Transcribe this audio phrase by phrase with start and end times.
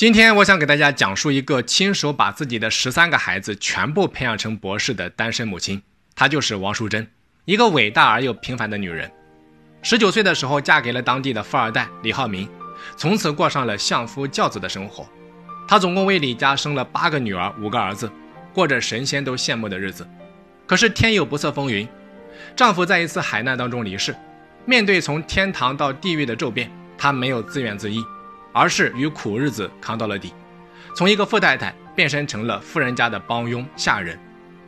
[0.00, 5.82] 今天我想给大家讲述一个亲手把自己的十三个孩子全部培养成博士的单身母亲，
[6.14, 7.06] 她就是王淑珍，
[7.44, 9.12] 一个伟大而又平凡的女人。
[9.82, 12.48] 十九岁的时候嫁给了当地的富二代李浩明，
[12.96, 15.06] 从此过上了相夫教子的生活。
[15.68, 18.10] 她总共为李家生了八个女儿，五个儿子，
[18.54, 20.08] 过着神仙都羡慕的日子。
[20.66, 21.86] 可是天有不测风云，
[22.56, 24.16] 丈夫在一次海难当中离世。
[24.64, 27.96] 面对从天堂到地狱的骤变，她没有自怨自艾。
[28.52, 30.32] 而是与苦日子扛到了底，
[30.96, 34.18] 从一个富太太变身成了富人家的帮佣下人，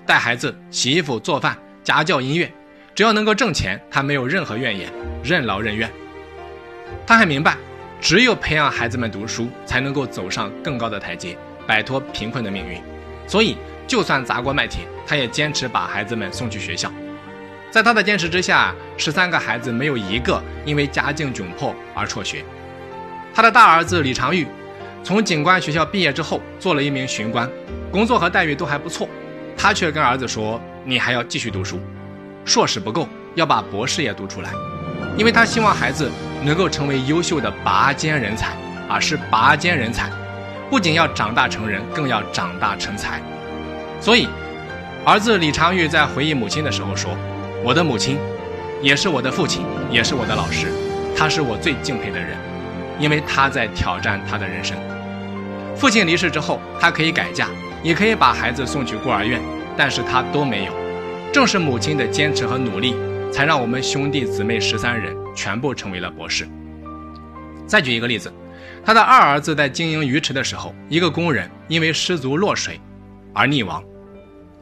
[0.07, 2.53] 带孩子、洗衣服、做饭、家教、音乐，
[2.95, 4.93] 只要能够挣钱，她没有任何怨言，
[5.25, 5.91] 任劳任怨。
[7.07, 7.57] 她很明白，
[8.01, 12.81] 只有培养孩子们读书，才能够走上更高的台阶，摆脱贫困的命运。
[13.27, 16.93] 所以，就算砸锅卖铁，她也坚持把孩子们送去学校。
[17.71, 22.45] 在她的坚持之下，十三个孩子没有一个因为家境窘迫而辍学。
[23.35, 24.47] 他的大儿子李长玉，
[25.03, 27.49] 从警官学校毕业之后，做了一名巡官，
[27.91, 29.09] 工作和待遇都还不错。
[29.57, 31.81] 他却跟儿子说：“你还要继续读书，
[32.45, 34.51] 硕士不够，要把博士也读出来。”
[35.17, 36.11] 因为他希望孩子
[36.43, 38.57] 能够成为优秀的拔尖人才，
[38.89, 40.11] 而，是拔尖人才，
[40.71, 43.21] 不仅要长大成人，更要长大成才。
[44.01, 44.29] 所以，
[45.05, 47.17] 儿子李长玉在回忆母亲的时候说
[47.65, 48.19] ：“我的母亲，
[48.83, 50.69] 也是我的父亲，也是我的老师，
[51.17, 52.37] 他是我最敬佩的人。”
[53.03, 54.77] 因为他在挑战他的人生。
[55.77, 57.49] 父亲离世之后，他可以改嫁，
[57.83, 59.41] 也可以把孩子送去孤儿院，
[59.77, 60.73] 但是他都没有。
[61.33, 62.95] 正是母亲的坚持和努力，
[63.33, 66.47] 才让我们兄弟姊妹十三人全部成为了博士。
[67.67, 68.33] 再举一个例子，
[68.85, 72.81] 他的二儿子在经营鱼池的时候，一个工人因为失足落水
[73.35, 73.83] 而溺亡。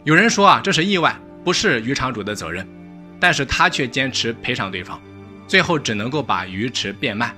[0.05, 2.67] 有人说啊，这是意外，不是渔场主的责任，
[3.21, 4.99] 但是他却坚持赔偿对方，
[5.47, 7.35] 最后只能够把鱼池变卖。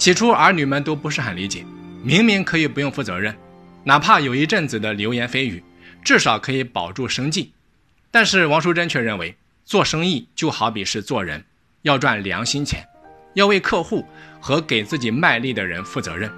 [0.00, 1.62] 起初，儿女们都不是很理解，
[2.02, 3.36] 明明可以不用负责任，
[3.84, 5.62] 哪怕有一阵子的流言蜚语，
[6.02, 7.52] 至少可以保住生计。
[8.10, 11.44] 但是王淑珍却认为，做生意就好比是做人，
[11.82, 12.82] 要赚良心钱，
[13.34, 14.02] 要为客户
[14.40, 16.32] 和给自己卖力的人负责任。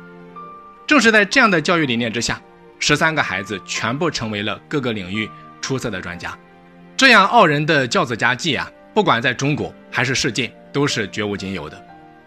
[0.85, 2.43] 正是在这样的教育理念之下，
[2.81, 5.31] 十三个孩子全部成为了各个领域
[5.61, 6.37] 出色的专家。
[6.97, 11.81] 这样傲人的教子佳绩啊，不管在中国还是世界，都是绝无仅有的。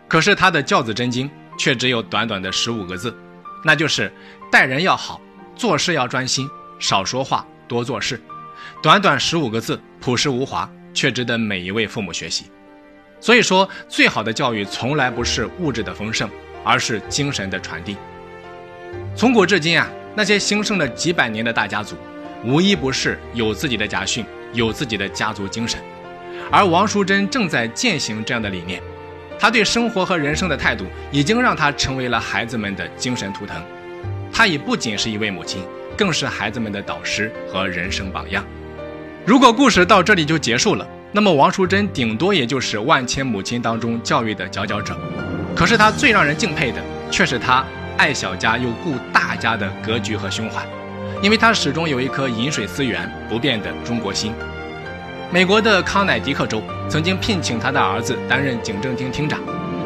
[0.07, 3.15] 可是他的教子真经却只有短短的十五个字，
[3.63, 4.11] 那就是
[4.51, 5.19] 待人要好，
[5.55, 6.49] 做事要专心，
[6.79, 8.21] 少说话，多做事。
[8.81, 12.45] 短短十五个字，朴实无华，却值得每一位父母学习。
[13.19, 16.29] 所以说，最好的教育从来不是物质的丰盛，
[16.63, 17.97] 而是精神的传递。
[19.15, 21.95] 从古至今啊，那些兴盛了几百年的大家族，
[22.43, 25.79] 无一不是有自己的家训，有自己的家族精神。
[26.51, 28.81] 而王淑珍正在践行这样的理念。
[29.39, 33.61] 他对生活和人生的态度，已经让他成为了孩子们的精神图腾。
[34.31, 35.61] 他已不仅是一位母亲，
[35.97, 38.43] 更是孩子们的导师和人生榜样。
[39.25, 44.97] 如果故事到这里就结束了，那么王淑珍顶多也就是万千母亲当中教育的佼佼者。
[45.55, 47.65] 可是她最让人敬佩的，却是她
[47.97, 50.65] 爱小家又顾大家的格局和胸怀，
[51.21, 54.33] 因为她始终有一颗饮水思源、不变的中国心。
[55.35, 59.37] 美国的康乃狄克州曾经聘请他的儿子担任警政厅厅长，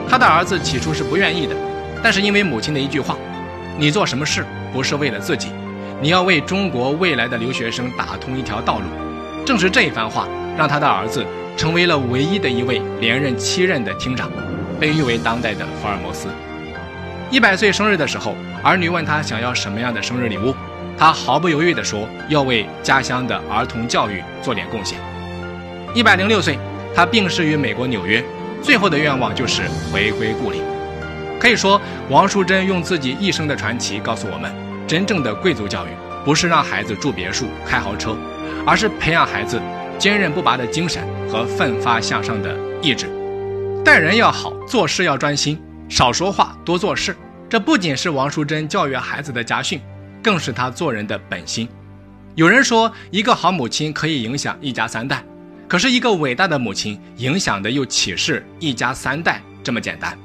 [0.07, 1.55] 他的儿子起初是不愿意的，
[2.03, 3.17] 但是因为母亲的一句话
[3.75, 5.49] ：“你做什么事不是为了自己，
[5.99, 8.83] 你要为中国未来的留学生打通一条道路。”
[9.43, 11.25] 正是这一番话，让他的儿子
[11.57, 14.29] 成为了唯一的一位连任七任的厅长，
[14.79, 16.27] 被誉为当代的福尔摩斯。
[17.31, 20.53] 一百岁生日的时候，儿女问他想要什么样的生日礼物，
[20.95, 24.99] 他毫不犹豫地说：“要为家乡的儿童教育做点贡献。”
[25.95, 26.57] 一百零六岁，
[26.95, 28.23] 他病逝于美国纽约，
[28.61, 30.61] 最后的愿望就是回归故里。
[31.39, 34.53] 可以说，王淑珍用自己一生的传奇告诉我们：
[34.87, 35.89] 真正的贵族教育
[36.23, 38.15] 不是让孩子住别墅、开豪车，
[38.67, 39.59] 而是培养孩子
[39.97, 43.09] 坚韧不拔的精神和奋发向上的意志。
[43.83, 47.15] 待人要好，做事要专心，少说话，多做事。
[47.49, 49.81] 这不仅是王淑珍教育孩子的家训，
[50.21, 51.67] 更是她做人的本心。
[52.35, 55.23] 有人说，一个好母亲可以影响一家三代。
[55.69, 60.17] 可是，一个伟大的母亲影响的又岂是一家三代这么简单？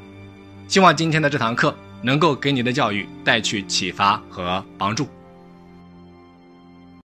[0.67, 5.07] 希望今天的这堂课能够给你的教育带去启发和帮助。